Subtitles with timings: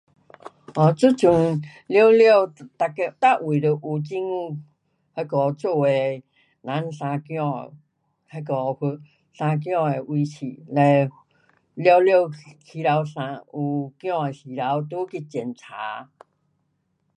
[0.77, 4.57] 哦这阵完了每个每位都有政府
[5.13, 5.93] 那个做的
[6.63, 7.23] 人生儿，
[8.33, 8.99] 那个要人
[9.61, 10.45] 生儿的位处。
[10.69, 11.07] 嘞
[11.75, 12.31] 完了
[12.65, 13.45] 起头生
[14.01, 16.09] 有儿的时头都去检查。